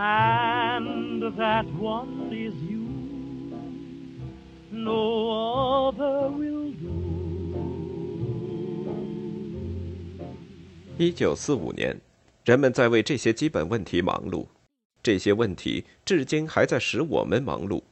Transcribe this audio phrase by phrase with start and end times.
[0.00, 2.88] And that one is you.
[4.72, 6.88] No other will do.
[10.96, 11.98] 一九四五年，
[12.44, 14.46] 人们在为这些基本问题忙碌，
[15.02, 17.82] 这些问题至今还在使我们忙碌。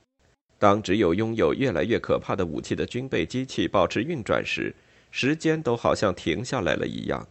[0.58, 4.74] 当只有拥有越来越可怕的武器的军备机器保持运转时，
[5.10, 7.28] 时间都好像停下来了一样。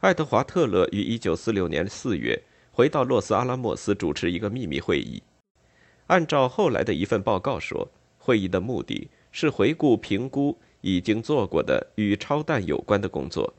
[0.00, 2.42] 爱德华·特勒于一九四六年四月。
[2.74, 5.22] 回到洛斯阿拉莫斯主持一个秘密会议。
[6.08, 13.54] 按照后来的一份报告说，会议的目的是回顾评估已经做过的与超弹有关的工作，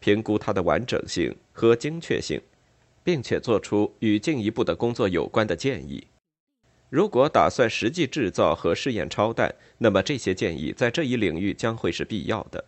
[0.00, 2.38] 评估它的完整性和精确性，
[3.02, 6.06] 并且做出与进一步的工作有关的建议。
[6.90, 12.62] 如果打算实际制造和试验超弹，那么这些建议在这一领域将会是必要的。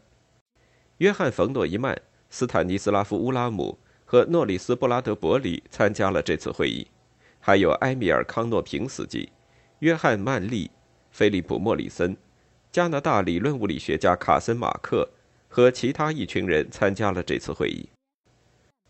[0.96, 3.78] 约翰·冯诺依曼、斯坦尼斯拉夫·乌拉姆。
[4.04, 6.86] 和诺里斯·布拉德伯里参加了这次会议，
[7.40, 9.28] 还有埃米尔·康诺平斯基、
[9.80, 10.70] 约翰·曼利、
[11.10, 12.16] 菲利普·莫里森、
[12.70, 15.08] 加拿大理论物理学家卡森·马克
[15.48, 17.88] 和其他一群人参加了这次会议。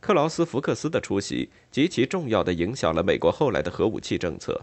[0.00, 4.62] 克劳斯·福克斯的出席极其重要的影响了美国后来的核武器政策。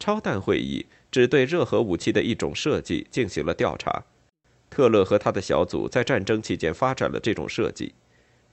[0.00, 4.04] 超弹会议只对热核武器的一种设计进行了调查，
[4.70, 7.94] 特勒和他的小组在战争期间发展了这种设计。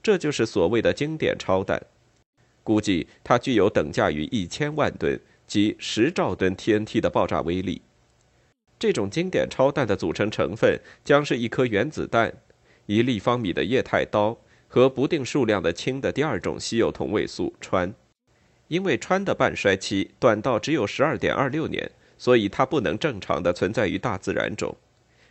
[0.06, 1.82] 这就是所谓的经典超弹，
[2.62, 7.82] 估计它具有等价于一千万吨及十兆吨 TNT 的爆炸威力。
[8.78, 12.32] 这种经典超弹的组成成分将是一颗原子弹、
[12.86, 14.38] 一立方米的液态刀
[14.68, 17.92] 和不定数量的氢的第二种稀有同位素氚。
[18.68, 24.76] 因为氚的半衰期短到只有十二点二六年，所以它不能正常的存在于大自然中。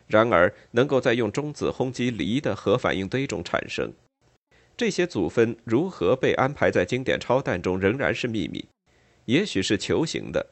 [0.07, 3.94] 然而，能够在用中子轰击锂的核反应堆中产生。
[4.78, 8.68] 这些组分如何被安排在经典超弹中仍然是秘密，
[9.25, 10.46] 也许是球形的，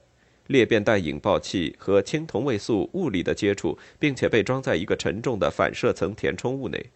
[0.48, 6.92] 裂变弹引爆器和氢同位素物理的接触，并且被装在一个沉重的反射层填充物内。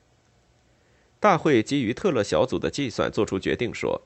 [1.20, 4.02] 大会基于特勒小组的计算做出决定说，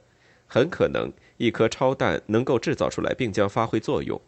[0.47, 4.19] 很可能一颗超弹能够制造出来并将发挥作用，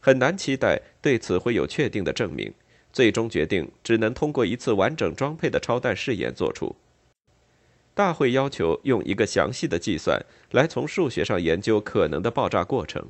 [0.00, 2.52] 很难期待对此会有确定的证明。
[2.92, 6.74] 最终决定只能通过一次完整装配的超弹试验做出。
[7.96, 13.08] 大会要求用一个详细的计算来从数学上研究可能的爆炸过程。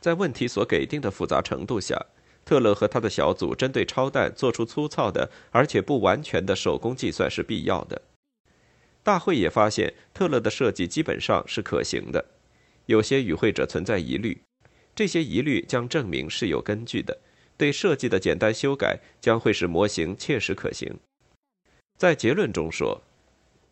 [0.00, 2.00] 在问题所给定的复杂程度下，
[2.44, 8.00] 特勒和他的小组针对超弹做出粗糙的而且不完全的手工计算是必要的。
[9.02, 12.24] 大会也发现特勒的设计基本上是可行的，
[12.86, 14.40] 有些与会者存在疑虑，
[14.94, 17.18] 这些疑虑将证明是有根据的。
[17.56, 20.94] 对设计的简单修改将会使模型切实可行。
[21.98, 23.02] 在结论中说。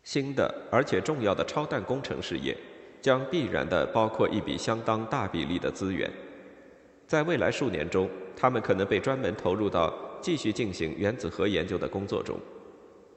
[0.03, 2.55] 新的而且重要的超弹工程事业，
[3.01, 6.11] 将必然的包括一笔相当大比例的资源。
[7.07, 12.37] 在未来数年中，他们可能被专门投入到继续进行原子核研究的工作中。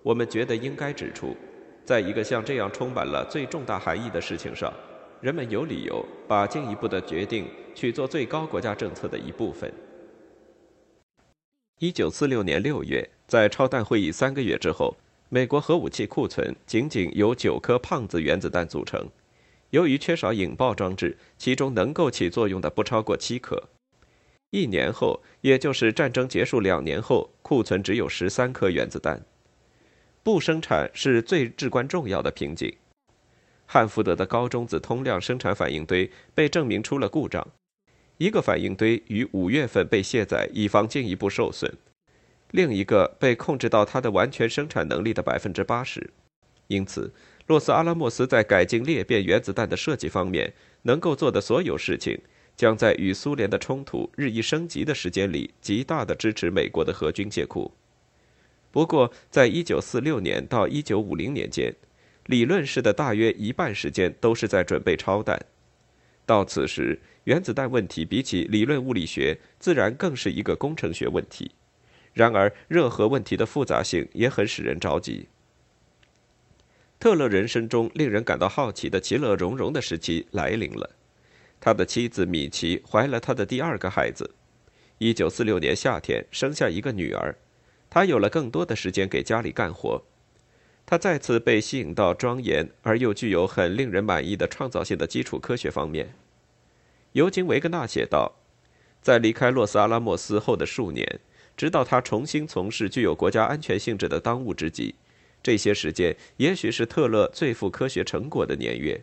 [0.02, 1.36] 我们觉得应该指出，
[1.84, 4.72] 在一个像这样充满了最重大含义的事情上，
[5.20, 9.72] 人们有理由把进一步的决定去做最高国家政策的一部分。
[11.80, 14.94] 一九四六年六月，在超弹会议三个月之后。
[15.28, 19.08] 美国核武器库存仅仅由九颗胖子原子弹组成，
[19.70, 23.64] 由于缺少引爆装置，其中能够起作用的不超过七颗。
[24.50, 29.20] 一年后，也就是战争结束两年后，库存只有十三颗原子弹。
[30.22, 32.72] 不生产是最至关重要的瓶颈。
[33.66, 37.44] 汉福德的高中子通量生产反应堆被证明出了故障，
[38.18, 41.76] 一个反应堆于五月份被卸载，以防进一步受损。
[42.52, 46.10] 另一个被控制到它的完全生产能力的百分之八十，
[46.68, 47.12] 因此，
[47.46, 50.52] 洛斯阿拉莫斯在改进裂变原子弹的设计方面
[50.82, 52.18] 能够做的所有事情，
[52.56, 57.72] 将在与苏联的冲突日益升级的时间里极大的支持美国的核军械库。
[58.70, 61.74] 不过，在一九四六年到一九五零年间，
[62.26, 65.40] 理论式的大约一半时间都是在准备超弹。
[66.24, 71.52] 到此时，原子弹问题比起理论物理学，自然更是一个工程学问题。
[72.16, 75.28] 然而，热核问题的复杂性也很使人着急。
[76.98, 80.88] 特勒人生中令人感到好奇的其乐融融的时期来临了。
[81.60, 84.30] 他的妻子米奇怀了他的第二个孩子
[85.00, 87.36] ，1946年夏天生下一个女儿，
[87.90, 90.02] 他有了更多的时间给家里干活。
[90.86, 96.14] 他再次被吸引到庄严而又具有很令人满意的创造性的基础科学方面。
[97.12, 98.36] 尤金·维格纳写道，
[99.02, 101.20] 在离开洛斯阿拉莫斯后的数年，
[101.56, 104.94] 直到他重新从事具有国家安全性质的当务之急，
[105.42, 109.02] 这些时间也许是特勒最富科学成果的年月。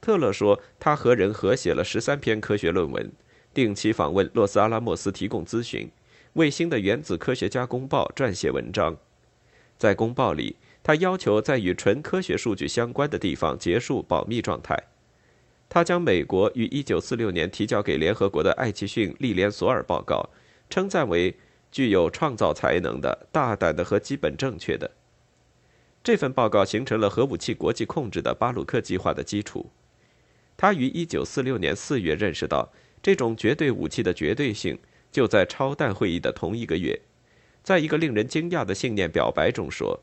[0.00, 3.10] 特勒说，他和人合写了十三篇科学论文，
[3.52, 5.90] 定期访问洛斯阿拉莫斯提供咨询，
[6.34, 8.96] 为新的原子科学家公报撰写文章。
[9.76, 14.76] 在公报里，他要求在与纯科学数据相关的地方结束保密状态。
[15.68, 20.28] 他将美国于1946年提交给联合国的艾奇逊利连索尔报告
[20.70, 21.36] 称赞为
[21.70, 24.90] 具有创造才能的、大胆的和基本正确的。
[26.02, 29.70] 这份报告形成了核武器国际控制的巴鲁克计划的基础。
[30.56, 32.72] 他于1946年4月认识到
[33.02, 34.78] 这种绝对武器的绝对性，
[35.12, 37.00] 就在超弹会议的同一个月，
[37.62, 40.00] 在一个令人惊讶的信念表白中说。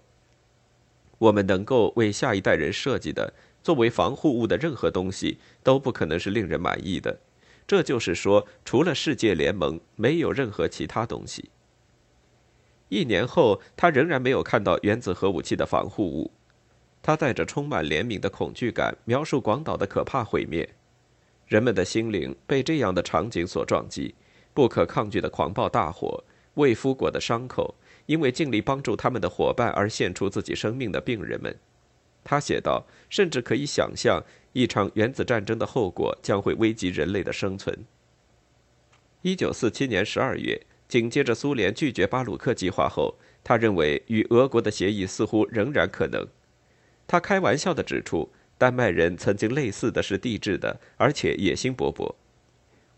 [1.17, 3.33] 我们能够为下一代人设计的
[3.63, 7.19] 作为防护物的任何东西都不可能是令人满意的。
[7.67, 11.49] 这就是说，除了世界联盟，没有任何其他东西。
[12.89, 16.31] 一年后，他仍然没有看到原子核武器的防护物。
[17.01, 20.67] 他带着充满怜悯的恐惧感描述广岛的可怕毁灭。
[21.47, 24.15] 人们的心灵被这样的场景所撞击：
[24.53, 26.23] 不可抗拒的狂暴大火，
[26.55, 27.75] 未敷过的伤口。
[28.05, 31.57] 因为尽力帮助他们的伙伴而献出自己生命的病人们，
[32.25, 37.85] 他写道：“甚至可以想象一场原子战争的后果将会危及人类的生存。
[39.23, 46.27] ”1947 年12月，紧接着苏联拒绝巴鲁克计划后，他认为与俄国的协议似乎仍然可能。
[47.07, 52.15] 他开玩笑地指出，丹麦人曾经类似的是地质的，而且野心勃勃。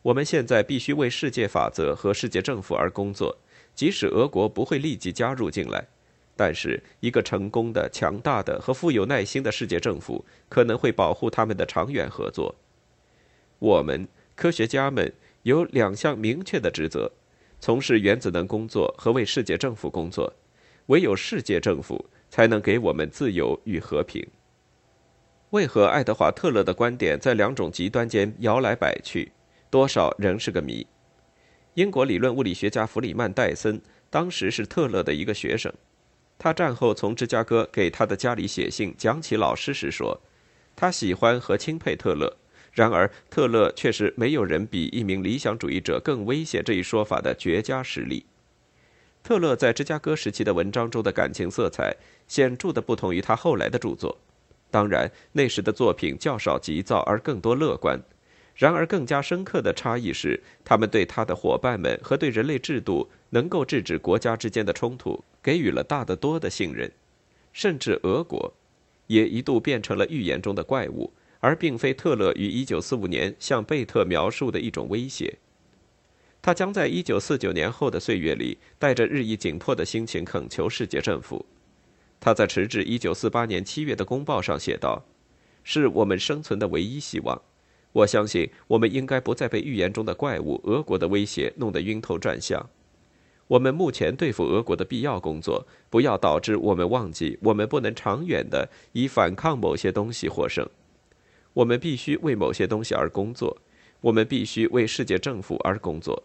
[0.04, 3.38] 我们现在必须为世界法则和世界政府而工作。
[3.76, 5.88] 即使俄国不会立即加入进来，
[6.38, 12.56] 但是一个成功的、强大的和富有耐心的世界政府可能会保护他们的长远合作。
[13.60, 15.12] 我们科学家们
[15.42, 17.12] 有两项明确的职责：
[17.60, 20.32] 从事原子能工作和为世界政府工作。
[20.88, 24.26] 唯有世界政府才能给我们自由与和平。
[25.50, 29.34] 为何爱德华·特勒的观点在两种极端间摇来摆去，
[29.70, 30.88] 多少仍是个谜。
[31.74, 35.74] 英国理论物理学家弗里曼·戴森当时是特勒的一个学生。
[36.40, 40.22] 他战后从芝加哥给他的家里写信讲起老师时说
[40.76, 42.38] ：“他喜欢和钦佩特勒，
[42.72, 48.26] 然而特勒却是没有人比一名理想主义者更危险这一说法的绝佳实例。”
[49.24, 51.96] 特勒在芝加哥时期的文章中的感情色彩
[52.28, 54.18] 显著的不同于他后来的著作。
[54.70, 58.00] 当然，那时的作品较少急躁而更多乐观。
[58.56, 66.92] 然而，更加深刻的差异是，他们对他的伙伴们和对人类制度能够制止国家之间的冲突给予了大得多的信任，
[67.54, 68.54] 甚至俄国
[69.06, 75.38] 也一度变成了预言中的怪物，而并非特勒于1945年向贝特描述的一种威胁。
[76.42, 81.46] 他将在1949年后的岁月里，带着日益紧迫的心情恳求世界政府。
[82.20, 85.06] 他在迟至1948年7月的公报上写道
[85.64, 87.42] ：“是我们生存的唯一希望。”
[87.94, 92.70] 我相信，我们应该不再被预言中的怪物俄国的威胁弄得晕头转向。
[93.48, 100.68] 我们目前对付俄国的必要工作，不要导致我们忘记，我们不能长远的以反抗某些东西获胜。
[101.54, 103.58] 我们必须为某些东西而工作，
[104.02, 106.22] 我们必须为世界政府而工作。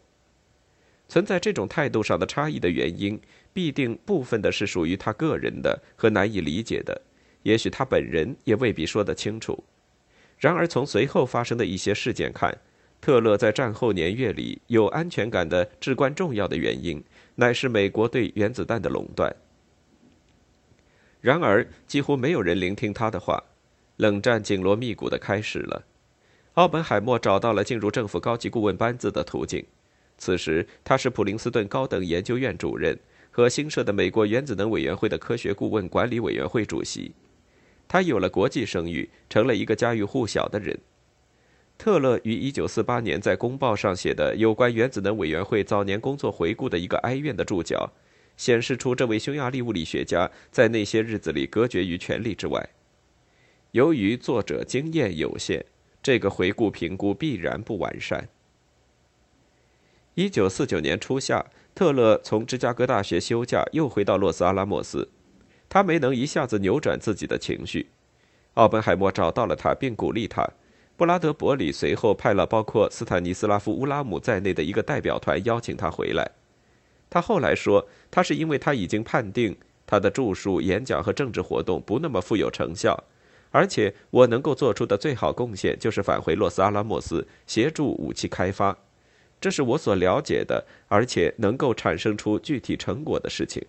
[1.08, 3.20] 存在这种态度上的差异的原因，
[3.52, 7.00] 必定部分的是属于他个人的和难以理解的，
[7.44, 9.62] 也许他本人也未必说得清楚。
[10.38, 12.56] 然而，从随后发生的一些事件看，
[13.00, 17.02] 特勒在战后年月里有安全感的至关重要的原因，
[17.36, 19.34] 乃是美国对原子弹的垄断。
[21.20, 23.42] 然而，几乎没有人聆听他的话，
[23.96, 25.84] 冷战紧锣密鼓的开始了。
[26.54, 29.64] 奥本海默找到了进入政府高级顾问班子的途径，
[30.18, 32.98] 此时他是普林斯顿高等研究院主任
[33.30, 37.12] 和新设的美国原子能委员会的科学顾问管理委员会主席。
[37.88, 40.78] 他有了国际声誉，成了一个家喻户晓的人。
[41.82, 47.90] 特勒于1948年在《公报》上写的有关原子能委员会早年工作回顾的一个哀怨的注脚，
[48.36, 52.68] 显示出这位匈牙利物理学家在那些日子里隔绝于权力之外。
[53.72, 55.64] 由于作者经验有限，
[56.00, 58.28] 这个回顾评估必然不完善。
[60.14, 65.08] 1949年初夏，特勒从芝加哥大学休假，又回到洛斯阿拉莫斯。
[65.68, 67.88] 他没能一下子扭转自己的情绪。
[68.54, 70.48] 奥本海默找到了他，并鼓励他。
[70.96, 76.30] 布拉德伯里随后派了包括斯坦尼斯拉夫·乌拉姆在内的一个代表团，邀请他回来。
[77.10, 79.56] 他后来说，他是因为他已经判定
[79.86, 83.04] 他的著述、演讲和政治活动不那么富有成效，
[83.50, 88.78] 而且我能够做出的最好贡献就是返回洛斯阿拉莫斯，协助武器开发。
[89.40, 93.66] 这是我所了解的，而且能够产生出具体成果的事情。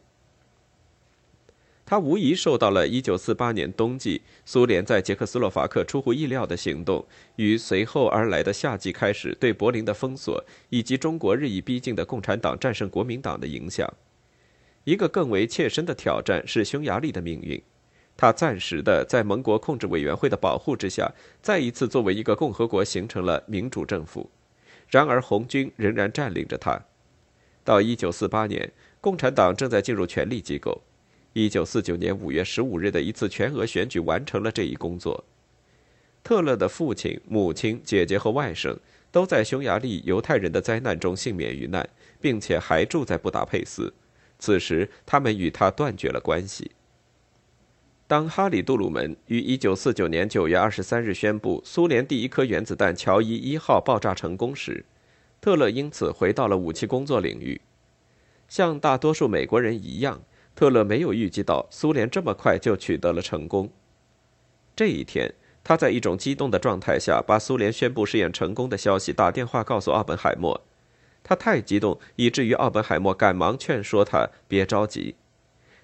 [1.86, 13.92] 他无疑受到了1948年冬季苏联在捷克斯洛伐克出乎意料的行动与随后而来的夏季开始对柏林的封锁，以及中国日益逼近的共产党战胜国民党的影响。
[14.86, 17.62] 一个更为切身的挑战是匈牙利的命运。
[18.16, 21.12] 他暂时的在盟国控制委员会的保护之下，
[21.42, 24.30] 再一次作为一个共和国形成了民主政府。
[24.88, 26.80] 然而红军仍然占领着它。
[27.64, 28.72] 到1948年，
[29.02, 30.82] 共产党正在进入权力机构。
[31.34, 35.24] 一九四九年五月十五日的一次全俄选举完成了这一工作。
[36.24, 38.78] 特勒的父亲、母亲、姐姐和外甥
[39.12, 41.90] 都在匈牙利犹太人的灾难中幸免于难，
[42.22, 43.92] 并且还住在布达佩斯。
[44.38, 46.72] 此时，他们与他断绝了关系。
[48.06, 54.86] 当哈里杜鲁门于一九四九年九月二十三日宣布苏联第一颗原子弹乔伊一号爆炸成功时，
[55.42, 57.60] 特勒因此回到了武器工作领域。
[58.48, 60.22] 像大多数美国人一样。
[60.56, 63.72] 特勒没有预计到苏联这么快就取得了成功。
[64.76, 65.34] 这一天，
[65.64, 70.62] 他在一种激动的状态下，把苏联宣布试验成功的消息打电话告诉奥本海默。
[71.24, 75.16] 他太激动，以至于奥本海默赶忙劝说他别着急。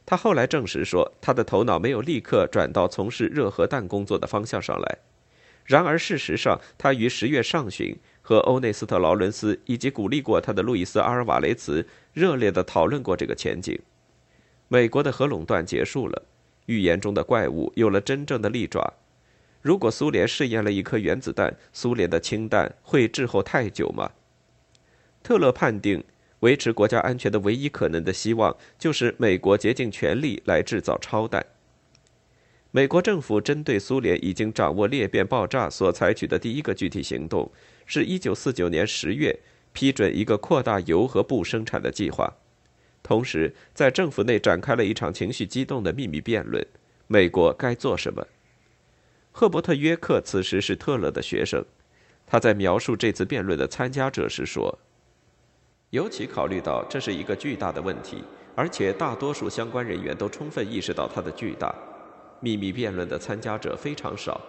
[0.06, 4.98] 他后来证实说，他的头脑没有立刻转到从事热核弹工作的方向上来。
[5.66, 13.80] 然而，事实上，他于十月上旬和欧内斯特·劳伦斯以及鼓励过他的路易斯·阿尔瓦雷茨热烈地讨论过这个前景。
[14.72, 16.24] 美国的核垄断结束了，
[16.68, 18.94] 预言中的怪物有了真正的利爪。
[19.62, 24.12] 如果苏联试验了一颗原子弹，苏联的氢弹会滞后太久吗？
[25.24, 26.04] 特勒判定，
[26.42, 31.44] 维持国家安全的唯一可能的希望就是美国竭尽全力来制造超弹。
[32.70, 37.52] 美国政府针对苏联已经掌握裂变爆炸所采取的第一个具体行动，
[37.88, 39.40] 是一九四九年十月
[39.74, 42.32] 批准一个扩大铀和布生产的计划。
[43.02, 46.66] 同时，在政府内展开了一场情绪激动的秘密辩论：
[47.08, 48.28] 美国该做什么？
[49.32, 51.64] 赫伯特·约克此时是特勒的学生，
[52.28, 54.78] 他在描述这次辩论的参加者时说
[55.92, 61.74] ：“尤其考虑到这是一个巨大的问题，而且大多数相关人员都充分意识到它的巨大。
[62.42, 64.40] 秘密辩论的参加者非常少，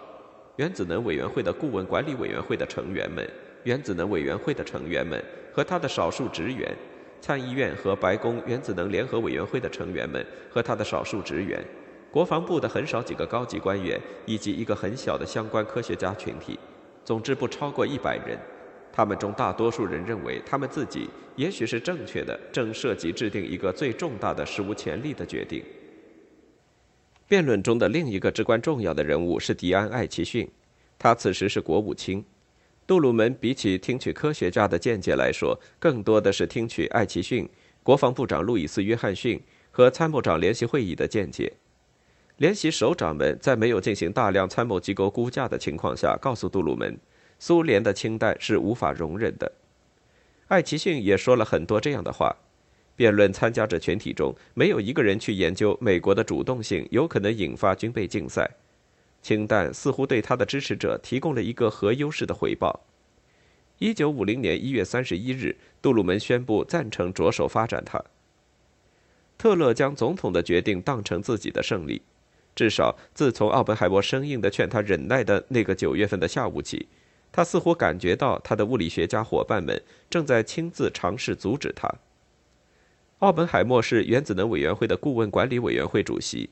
[0.57, 3.27] 原子能委员会的顾问管理委员会的成员们、
[3.63, 6.75] 原子能委员会的成员们和他的少数职员。”
[7.21, 11.63] 参议院和白宫原子能联合委员会的成员们和他的少数职员，
[12.11, 16.59] 国防部的很少几个高级官员，以及一个很小的相关科学家群体，
[17.05, 18.37] 总之不超过一百人。
[18.91, 25.63] 他们中大多数人认为，他们自己也许是正确的，正涉及制定一个最重大的、史无前例的决定。
[27.27, 30.49] 辩论中的另一个至关重要的人物是迪安·艾奇逊，
[30.99, 32.25] 他此时是国务卿。
[32.87, 37.47] 杜鲁门比起听取科学家的见解来说，更多的是听取艾奇逊、
[37.83, 41.53] 国防部长路易斯·约翰逊和参谋长联席会议的见解。
[42.37, 46.97] 联席首长们在没有进行大量参谋机构估价的情况下，告诉杜鲁门，
[47.39, 49.51] 苏联的氢弹是无法容忍的。
[50.47, 52.35] 艾奇逊也说了很多这样的话。
[52.93, 58.47] 辩论参加者群体中没有一个人去研究美国的主动性有可能引发军备竞赛。
[59.21, 62.81] 氢弹似乎对他的支持者提供了一个核优势的回报。
[63.77, 68.03] 一九五零年一月三十一日，杜鲁门宣布赞成着手发展它。
[69.37, 72.01] 特勒将总统的决定当成自己的胜利，
[72.55, 76.87] 至少自从奥本海默生硬地劝他忍耐的那个九月份的下午起，
[77.31, 81.91] 他似乎感觉到他的物理学家伙伴们正在亲自尝试阻止他。
[83.19, 86.51] 奥本海默是原子能委员会的顾问管理委员会主席。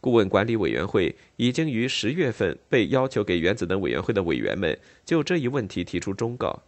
[0.00, 6.62] 顾问管理委员会已经于十月份被要求给原子能委员会的委员们就这一问题提出忠告。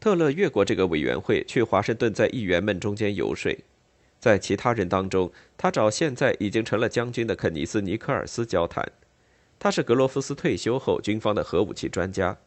[0.00, 3.56] 特勒越过这个委员会去华盛顿，在议员们中间游说。
[4.18, 8.90] 在其他人当中，他找现在已经成了将军的肯尼斯·尼克尔斯交谈。
[9.58, 12.38] 他是格罗夫斯退休后军方的核武器专家。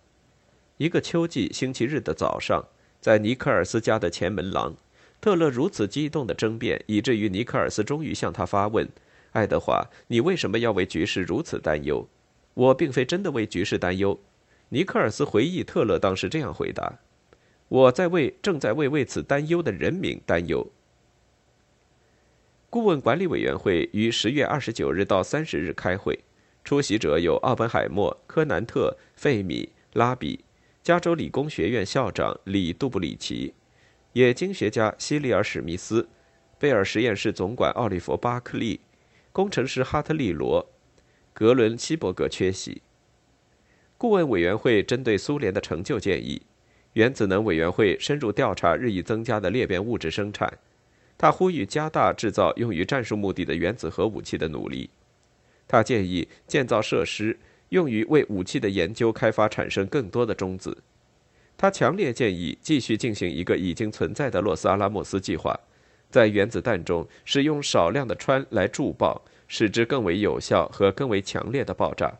[0.77, 2.65] 一个秋季星期日的早上，
[2.99, 4.75] 在尼克尔斯家的前门廊，
[5.21, 8.89] 特勒如此激动的争辩，以至于尼克尔斯终于向他发问。
[9.33, 12.07] 爱德华，你为什么要为局势如此担忧？
[12.53, 14.19] 我并非真的为局势担忧。
[14.69, 16.99] 尼克尔斯回忆，特勒当时这样回答
[17.67, 20.71] ：“我在为正在为为此担忧的人民担忧。”
[22.69, 26.19] 顾问管理委员会于十月二十九日到三十日开会，
[26.63, 30.43] 出席者有奥本海默、科南特、费米、拉比、
[30.81, 33.53] 加州理工学院校长里杜布里奇、
[34.13, 36.07] 冶金学家希利尔史密斯、
[36.59, 38.79] 贝尔实验室总管奥利弗巴克利、
[39.33, 40.69] 工程师哈特利罗、
[41.33, 42.83] 格伦希伯格缺席。
[43.97, 46.43] 顾问委员会针对苏联的成就建议，
[46.93, 50.59] 原子能委员会深入调查日益增加的裂变物质生产。
[51.17, 54.87] 他呼吁加大制造用于战术目的的原子核武器的努力。
[55.67, 60.77] 他建议建造设施，用于为武器的研究开发产生更多的中子。
[61.57, 65.59] 他强烈建议继续进行一个已经存在的洛斯阿拉莫斯计划，
[66.13, 72.19] 在原子弹中使用少量的氚来助爆，使之更为有效和更为强烈的爆炸。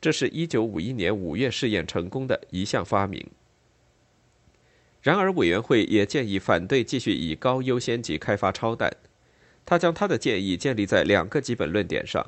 [0.00, 3.22] 这是一九五一年五月试验成功的一项发明。
[5.02, 8.90] 然而，委员会也建议反对继续以高优先级开发超弹。
[9.66, 12.24] 他将他的建议建立在两个基本论点上：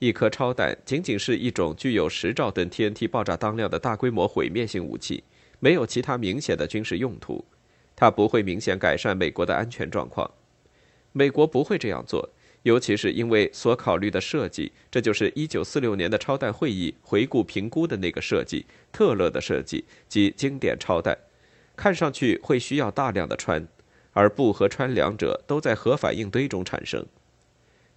[0.00, 5.24] 一颗超弹仅仅是一种具有十兆吨 TNT 爆炸当量的大规模毁灭性武器，
[5.60, 7.42] 没有其他明显的军事用途，
[7.96, 10.30] 它不会明显改善美国的安全状况。
[11.12, 12.28] 美国不会这样做，
[12.62, 21.16] 尤其是因为所考虑的设计，这就是1946年的超弹会议回顾评估的那个设计——特勒的设计及经典超弹。
[21.74, 23.66] 看上去会需要大量的氚，
[24.12, 27.06] 而布和氚两者都在核反应堆中产生，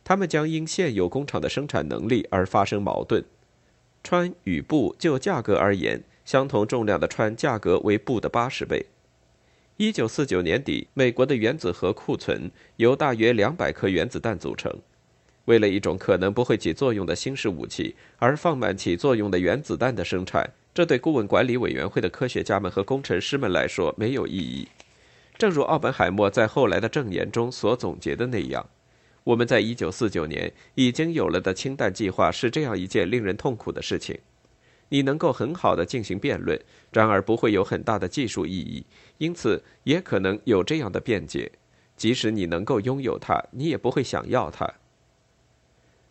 [0.03, 3.23] 它们将因现有工厂的生产能力而发生矛盾。
[4.03, 8.85] 氚与布就价格而言，相同重量的氚价格为布的八十倍。
[9.81, 14.77] 一九四九年底，美国的原子核库存由大约两百颗原子弹组成。
[15.45, 20.49] 为了一种可能不会起作用的新式武器而放慢起作用的原子弹的生产。
[20.73, 24.67] 这对顾问管理委员会的科学家们和工程师们来说没有意义。
[25.37, 28.67] 正如奥本海默在后来的证言中所总结的那样，
[29.23, 34.19] 我们在1949年已经有了的氢弹计划是这样一件令人痛苦的事情。
[34.89, 36.59] 你能够很好的进行辩论，
[36.91, 38.85] 然而不会有很大的技术意义，
[39.17, 41.51] 因此也可能有这样的辩解：
[41.95, 44.73] 即使你能够拥有它，你也不会想要它。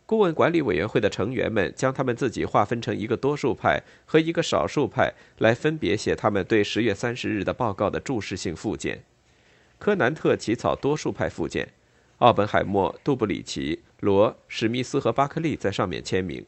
[0.07, 9.05] 顾问管理委员会的成员们将他们自己划分成一个多数派和一个少数派，来分别写他们对十月三十日的报告的注释性附件。
[9.79, 11.75] 柯南特起草多数派附件，
[12.19, 16.45] 奥本海默、杜布里奇、罗、史密斯和巴克利在上面签名。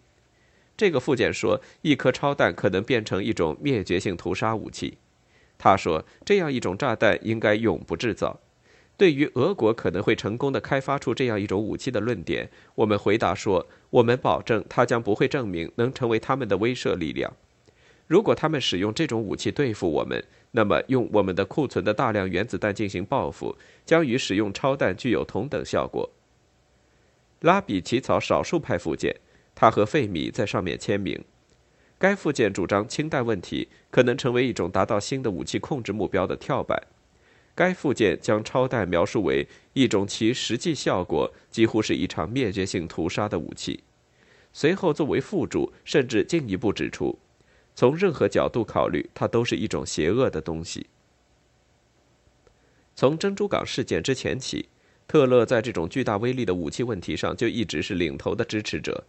[0.81, 4.97] 这个附件说，一颗超弹可能变成一种灭绝性屠杀武器。
[5.59, 8.41] 他说，这样一种炸弹应该永不制造。
[8.97, 17.31] 对于俄国可能会成功的开发出这样一种武器的论点，我们回答说：我们保证它将不会证明能成为他们的威慑力量。
[18.07, 26.09] 如果他们使用这种武器对付我们，那么用我们的库存的大量原子弹进行报复，将与使用超弹具有同等效果。
[27.41, 29.15] 拉比起草少数派附件，
[29.55, 31.23] 他和费米在上面签名。
[31.99, 36.83] 该附件主张氢弹问题可能成为一种达到新的武器控制目标的跳板。
[37.55, 43.83] 该附件将超弹描述为一种其实际效果几乎是一场灭绝性屠杀的武器。
[44.53, 47.19] 随后作为附注，甚至进一步指出，
[47.75, 50.87] 从任何角度考虑，它都是一种邪恶的东西。
[52.95, 54.69] 从珍珠港事件之前起，
[55.07, 59.05] 特勒在这种巨大威力的武器问题上就一直是领头的支持者。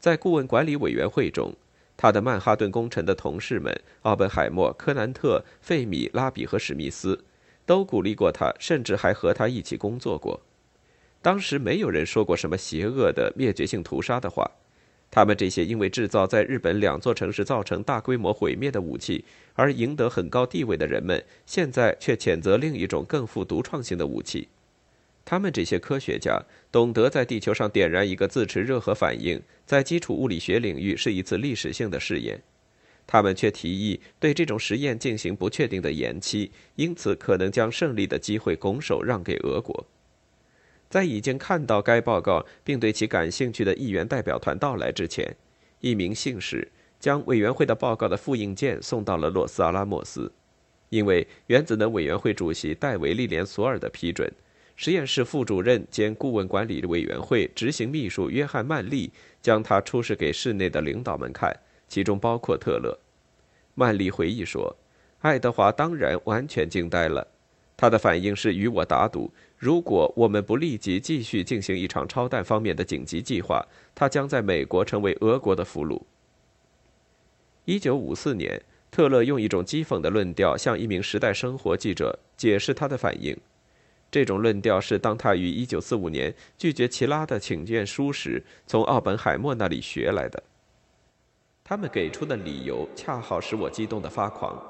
[0.00, 1.54] 在顾问管理委员会中，
[1.96, 7.22] 他的曼哈顿工程的同事们奥本海默、柯南特、费米、拉比和史密斯。
[7.66, 10.40] 都鼓励过他，甚至还和他一起工作过。
[11.22, 14.50] 当时没有人说过什么邪恶的灭绝性屠杀的话。
[15.08, 24.48] 他们这些因为制造在日本两座城市造成大规模毁灭的武器而赢得很高地位的人们，现在却谴责另一种更富独创性的武器。
[25.30, 32.42] 他们这些科学家懂得在地球上点燃一个自持热核反应，在基础物理学领域是一次历史性的试验。
[33.06, 39.86] 他们却提议对这种实验进行不确定的延期，因此可能将胜利的机会拱手让给俄国。
[40.88, 45.36] 在已经看到该报告并对其感兴趣的议员代表团到来之前，
[45.78, 46.66] 一名信使
[46.98, 50.32] 将委员会的报告的复印件送到了洛斯阿拉莫斯，
[50.88, 54.28] 因为原子能委员会主席戴维·利连索尔的批准，
[54.82, 59.12] 实验室副主任兼顾问管理委员会执行秘书约翰·曼利
[59.42, 61.54] 将它出示给室内的领导们看。
[61.86, 62.98] 其中包括特勒。
[63.74, 64.74] 曼丽回忆说
[65.20, 67.28] ：“爱德华当然完全惊呆了，
[67.76, 73.62] 他的反应是与我打赌，如果我们不立即继续进行一场超弹方面的紧急计划，
[73.94, 76.00] 他将在美国成为俄国的俘虏。”
[77.66, 83.36] 一九五四年，特勒用一种讥讽的论调向一名《时代生活》记者解释他的反应
[84.10, 90.42] ：“这种论调是当他于1945年拒绝齐拉的请愿书时，从奥本海默那里学来的。
[91.62, 94.60] 他们给出的理由恰好使我激动得发狂。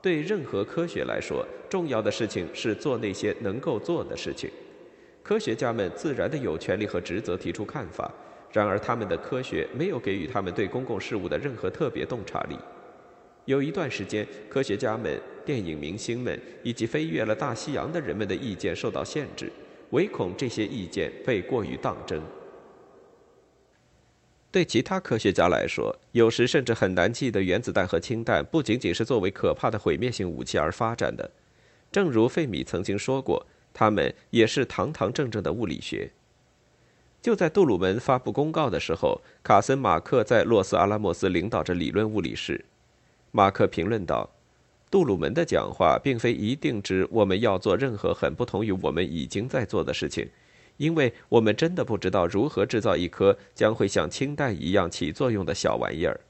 [0.00, 4.50] 对任何科学来说，重要的事情是做那些能够做的事情。
[5.22, 8.10] 科学家们自然的有权利和职责提出看法，
[8.50, 12.56] 然而他们的科学没有给予他们对公共事务的任何特别洞察力。
[13.44, 19.50] 有一段时间，科学家们、电影明星们以及飞越了大西洋的人们的意见受到限制，
[19.90, 22.22] 唯恐这些意见被过于当真。
[24.52, 31.30] 对其他科学家来说，有时甚至很难记得原子弹和氢弹不仅仅是作为可怕的毁灭性武器而发展的。
[31.90, 36.10] 正如费米曾经说过，他们也是堂堂正正的物理学。
[37.20, 42.64] 就在杜鲁门发布公告的时候，卡森·马克在洛斯阿拉莫斯领导着理论物理室。
[43.32, 44.30] 马克评论道
[44.90, 50.28] ：“杜鲁门的讲话并非一定指我们要做任何很不同于我们已经在做的事情。”
[50.78, 56.20] 因为我们真的不知道如何制造一颗将会像氢弹一样起作用的小玩意儿。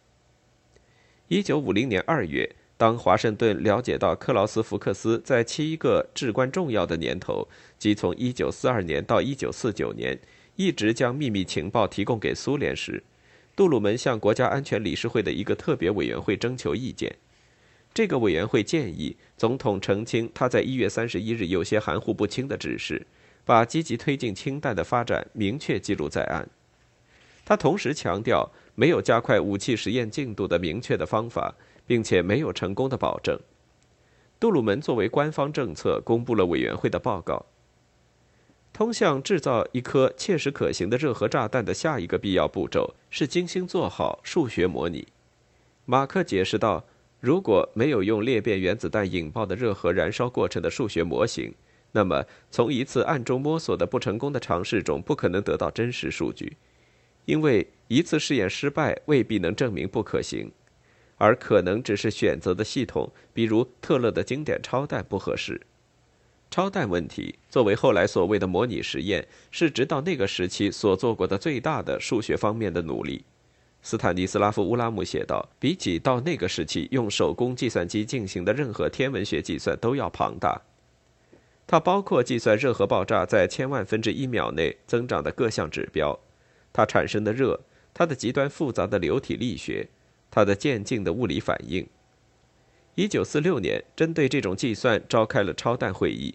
[1.29, 10.19] 一九五零年二月，当华盛顿了解到克劳斯·福克斯在七个至关重要的年头，即从一九四二年到一九四九年，
[10.57, 13.03] 一直将秘密情报提供给苏联时，
[13.55, 17.15] 杜鲁门向国家安全理事会的一个特别委员会征求意见。
[17.95, 23.07] 这个委员会建议总统澄清他在一月三十一日有些含糊不清的指示。
[23.45, 26.49] 把积极推进氢弹的发展明确记录在案。
[27.45, 31.53] 他同时强调，没有加快武器实验进度的明确的方法，
[31.85, 33.37] 并且没有成功的保证。
[34.39, 37.45] 杜鲁门作为官方政策公布了委员会的报告。
[38.73, 45.07] 通向制造一颗切实可行的热核炸弹的下一个必要步骤是精心做好数学模拟。
[45.85, 46.85] 马克解释道
[47.21, 51.55] ：“如果没有用裂变原子弹引爆的热核燃烧过程的数学模型。”
[51.95, 56.57] 那么，从一次暗中摸索的不成功的尝试中，不可能得到真实数据，
[57.27, 60.51] 因为一次试验失败未必能证明不可行，
[61.19, 65.61] 而可能只是选择的系统，比如特勒的经典超弹不合适。
[66.53, 73.25] 超弹问题作为后来所谓的模拟实验，是直到那个时期所做过的最大的数学方面的努力。
[73.81, 80.61] 斯坦尼斯拉夫·乌拉姆写道：“比起到那个时期用手工计算机进行的任何天文学计算都要庞大。”
[81.67, 86.21] 它包括计算热核爆炸在千万分之一秒内增长的各项指标，
[86.71, 87.59] 它产生的热，
[87.95, 89.89] 它的极端复杂的流体力学，
[90.31, 91.87] 它的渐进的物理反应。
[92.95, 96.35] 一九四六年，针对这种计算召开了超弹会议。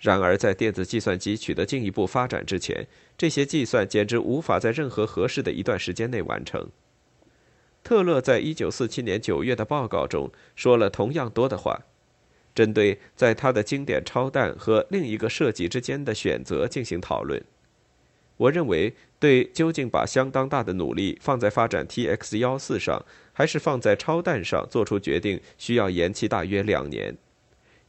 [0.00, 2.86] 然而，在电子计算机取得进一步发展之前，
[3.18, 6.68] 这些计算简直无法在任何合适的一段时间内完成。
[7.82, 11.80] 特勒在一九四七年九月的报告中说了同样多的话。
[12.52, 17.40] 针对在他的经典超弹和另一个设计之间的选择进行讨论，
[18.36, 27.16] 我认为对究竟把相当大的努力放在发展 TX 幺四上，还是放在超弹上做出决定，需要延期大约两年，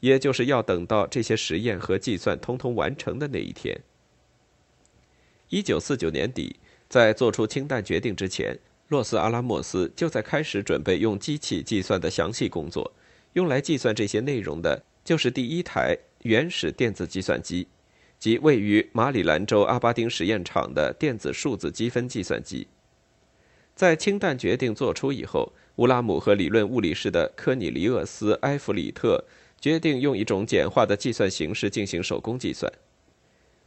[0.02, 3.82] 也就是要等到这些实验和计算通通完成的那一天。
[5.50, 8.58] 一九四九年底，在做出氢弹决定之前，
[8.90, 12.94] 洛斯阿拉莫斯就在开始准备用机器计算的详细工作。
[13.34, 17.68] 用来计算这些内容的，就是第一台原始电子计算机，
[18.20, 22.68] 即位于马里兰州阿巴丁实验场的电子数字积分计算机。
[23.74, 29.24] 在氢弹决定做出以后，乌拉姆和理论物理室的科尼里厄斯·埃弗里特
[29.62, 32.70] 决定用一种简化的计算形式进行手工计算。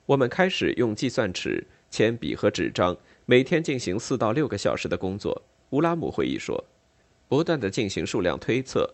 [0.07, 5.41] 我们开始用计算尺、铅笔和纸张，每天进行四到六个小时的工作。
[5.71, 6.63] 乌拉姆回忆说
[7.29, 8.93] ：“不断的进行数量推测。”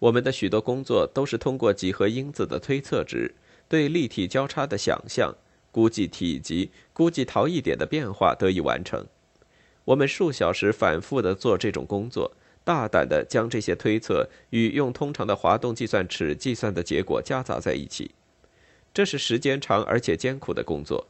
[0.00, 3.32] 我们的许多工作都是通过几何因子的推测值、
[3.68, 5.32] 对立体交叉的想象、
[5.70, 9.06] 估计体积、估计逃逸点的变化得以完成。
[9.84, 12.32] 我们数小时反复地做这种工作，
[12.64, 18.12] 大胆地将这些推测与用通常的滑动计算尺计算的结果夹杂在一起。
[18.94, 21.08] 这是时间长而且艰苦的工作。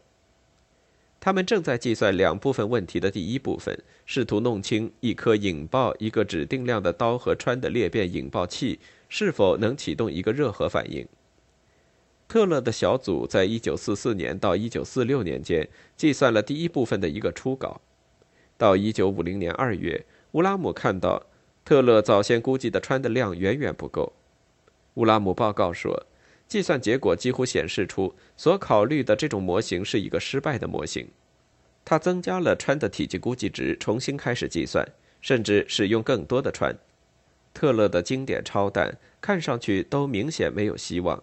[1.21, 11.07] 他们正在计算两部分问题的第一部分，试图弄清一颗引爆一个指定量的刀和穿的裂变引爆器是否能启动一个热核反应。
[12.27, 17.81] 特勒的小组在1944年到1946年间计算了第一部分的一个初稿。
[18.57, 21.27] 到1950年2月，乌拉姆看到
[21.64, 24.12] 特勒早先估计的穿的量远远不够。
[24.94, 26.07] 乌拉姆报告说。
[26.48, 31.09] 计算结果几乎显示出，所考虑的这种模型是一个失败的模型。
[31.83, 34.87] 他增加了氚的体积估计值，重新开始计算，
[35.22, 36.75] 甚至使用更多的氚。
[37.55, 41.22] 特勒的经典超弹看上去都明显没有希望。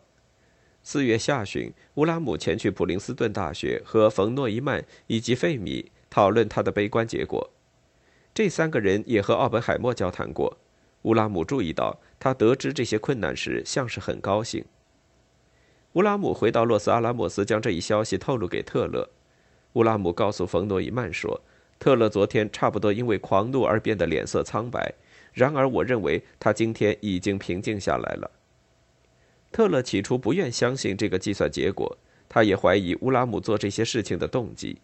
[0.82, 7.52] 四月下旬，乌拉姆前去普林斯顿大学和冯诺依曼以及费米讨论他的悲观结果。
[8.34, 10.58] 这三个人也和奥本海默交谈过。
[11.04, 14.66] 乌拉姆注意到，他得知这些困难时，像是很高兴。
[15.94, 19.10] 乌拉姆回到洛斯阿拉莫斯，将这一消息透露给特勒。
[19.74, 21.42] 乌拉姆告诉冯诺依曼说
[21.80, 24.94] ：“特勒昨天差不多因为狂怒而变得脸色苍白，
[25.32, 28.32] 然而我认为他今天已经平静下来了。”
[29.52, 34.80] 特勒起初不愿相信这个计算结果，他也怀疑乌拉姆做这些事情的动机。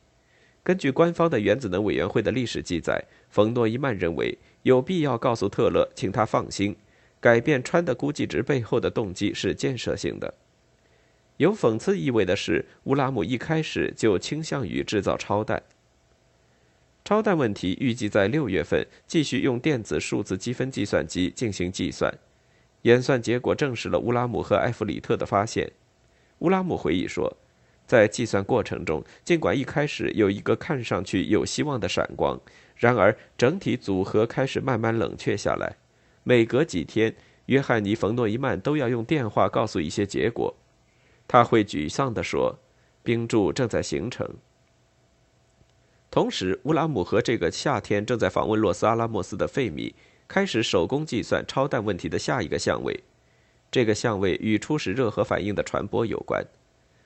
[0.66, 6.76] 根据官方的原子能委员会的历史记载，冯诺依曼认为有必要告诉特勒，请他放心，
[7.20, 10.34] 改变川的估计值背后的动机是建设性的。
[11.38, 15.62] 有讽刺意味的是，乌拉姆一开始就倾向于制造超弹。
[17.04, 22.12] 超弹问题预计在六月份继续用电子数字积分计算机进行计算。
[22.82, 25.72] 演算结果证实了乌拉姆和埃弗里特的发现。
[26.40, 27.38] 乌拉姆回忆说，
[27.86, 32.40] 在计算过程中，尽管一开始有一个看上去有希望的闪光，
[32.76, 35.78] 然而整体组合开始慢慢冷却下来。
[36.24, 40.56] 每隔几天，约翰尼·冯诺依曼都要用电话告诉一些结果。
[41.28, 42.58] 他会沮丧地说
[43.04, 44.28] ：“冰柱正在形成。”
[46.12, 49.96] 同时，乌拉姆和这个夏天正在访问洛斯阿拉莫斯的费米。
[50.28, 53.04] 开始手工计算超弹问题的下一个相位，
[53.70, 56.44] 这个相位与初始热核反应的传播有关。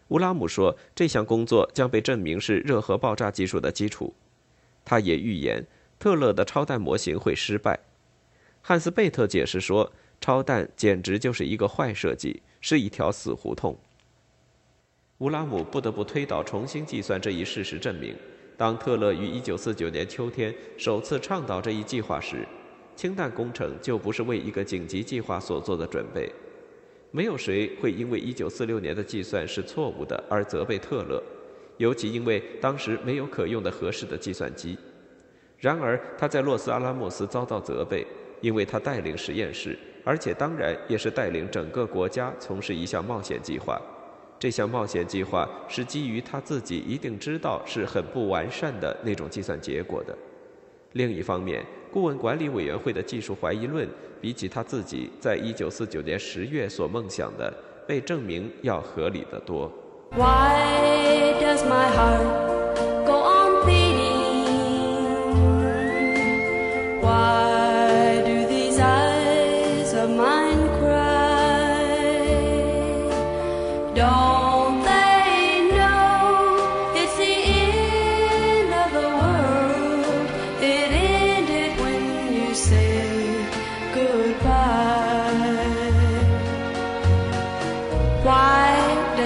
[0.09, 4.13] 乌拉姆说，这项工作将被证明是热核爆炸技术的基础。
[4.83, 5.65] 他也预言
[5.97, 7.79] 特勒的超弹模型会失败。
[8.61, 13.77] 汉斯贝特解释说，超弹简直就是一个坏设计，是一条死胡同。
[15.19, 18.15] 乌拉姆不得不推倒重新计算这一事实，证明
[18.57, 22.47] 当特勒于1949年秋天首次倡导这一计划时。
[22.95, 26.29] 氢弹工程就不是为一个紧急计划所做的准备。
[27.11, 31.21] 没有谁会因为1946年的计算是错误的而责备特勒，
[31.77, 34.77] 尤其因为当时没有可用的合适的计算机。
[35.57, 38.05] 然而他在洛斯阿拉莫斯遭到责备，
[38.41, 43.81] 因为他带领实验室，而且当然也是带领整个国家从事一项冒险计划。
[44.37, 50.17] 这项冒险计划是基于他自己一定知道是很不完善的那种计算结果的。
[50.93, 53.87] 另一方面，顾问管理委员会的技术怀疑论，
[54.21, 57.51] 比起他自己在一九四九年十月所梦想的，
[57.87, 59.71] 被证明要合理的多。